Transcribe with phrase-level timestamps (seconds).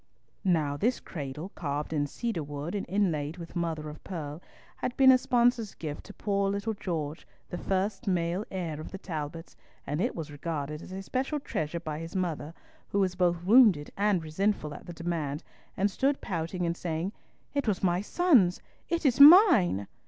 [0.43, 4.41] Now this cradle, carved in cedar wood and inlaid with mother of pearl,
[4.77, 8.97] had been a sponsor's gift to poor little George, the first male heir of the
[8.97, 12.55] Talbots, and it was regarded as a special treasure by his mother,
[12.89, 15.43] who was both wounded and resentful at the demand,
[15.77, 17.11] and stood pouting and saying,
[17.53, 18.59] "It was my son's.
[18.89, 19.85] It is mine."